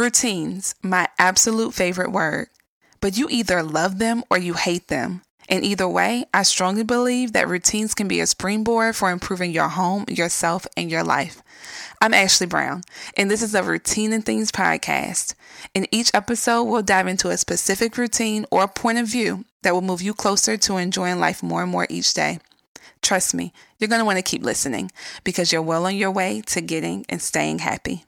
Routines, 0.00 0.74
my 0.82 1.08
absolute 1.18 1.74
favorite 1.74 2.10
word. 2.10 2.48
But 3.02 3.18
you 3.18 3.28
either 3.28 3.62
love 3.62 3.98
them 3.98 4.24
or 4.30 4.38
you 4.38 4.54
hate 4.54 4.88
them. 4.88 5.20
And 5.46 5.62
either 5.62 5.86
way, 5.86 6.24
I 6.32 6.42
strongly 6.42 6.84
believe 6.84 7.34
that 7.34 7.48
routines 7.48 7.92
can 7.92 8.08
be 8.08 8.18
a 8.20 8.26
springboard 8.26 8.96
for 8.96 9.10
improving 9.10 9.50
your 9.50 9.68
home, 9.68 10.06
yourself, 10.08 10.66
and 10.74 10.90
your 10.90 11.04
life. 11.04 11.42
I'm 12.00 12.14
Ashley 12.14 12.46
Brown, 12.46 12.80
and 13.14 13.30
this 13.30 13.42
is 13.42 13.54
a 13.54 13.62
Routine 13.62 14.14
and 14.14 14.24
Things 14.24 14.50
podcast. 14.50 15.34
In 15.74 15.86
each 15.90 16.10
episode, 16.14 16.64
we'll 16.64 16.80
dive 16.80 17.06
into 17.06 17.28
a 17.28 17.36
specific 17.36 17.98
routine 17.98 18.46
or 18.50 18.66
point 18.68 18.96
of 18.96 19.06
view 19.06 19.44
that 19.64 19.74
will 19.74 19.82
move 19.82 20.00
you 20.00 20.14
closer 20.14 20.56
to 20.56 20.78
enjoying 20.78 21.20
life 21.20 21.42
more 21.42 21.60
and 21.60 21.70
more 21.70 21.86
each 21.90 22.14
day. 22.14 22.38
Trust 23.02 23.34
me, 23.34 23.52
you're 23.78 23.88
going 23.88 23.98
to 23.98 24.06
want 24.06 24.16
to 24.16 24.22
keep 24.22 24.42
listening 24.42 24.92
because 25.24 25.52
you're 25.52 25.60
well 25.60 25.84
on 25.84 25.94
your 25.94 26.10
way 26.10 26.40
to 26.46 26.62
getting 26.62 27.04
and 27.10 27.20
staying 27.20 27.58
happy. 27.58 28.06